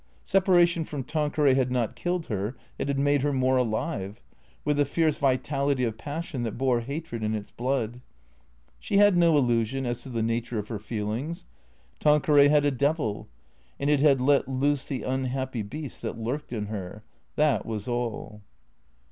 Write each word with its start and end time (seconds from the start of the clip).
Separation 0.25 0.83
from 0.83 1.03
Tanqueray 1.03 1.53
had 1.53 1.69
not 1.71 1.95
killed 1.95 2.25
her; 2.25 2.57
it 2.79 2.87
had 2.87 2.97
made 2.97 3.21
her 3.21 3.31
more 3.31 3.57
alive, 3.57 4.19
with 4.65 4.77
the 4.77 4.83
fierce 4.83 5.19
vitality 5.19 5.83
of 5.83 5.95
passion 5.99 6.41
that 6.41 6.57
bore 6.57 6.79
hatred 6.81 7.21
in 7.21 7.35
its 7.35 7.51
blood. 7.51 8.01
She 8.79 8.97
had 8.97 9.15
no 9.15 9.37
illusion 9.37 9.85
as 9.85 10.01
to 10.01 10.09
the 10.09 10.23
nature 10.23 10.57
of 10.57 10.69
her 10.69 10.79
feelings. 10.79 11.45
Tan 11.99 12.19
queray 12.21 12.49
had 12.49 12.65
a 12.65 12.71
devil, 12.71 13.27
and 13.79 13.91
it 13.91 13.99
had 13.99 14.19
let 14.19 14.47
loose 14.47 14.85
the 14.85 15.03
unhappy 15.03 15.61
beast 15.61 16.01
that 16.01 16.17
lurked 16.17 16.51
in 16.51 16.65
her. 16.65 17.03
That 17.35 17.63
was 17.67 17.87
all. 17.87 18.41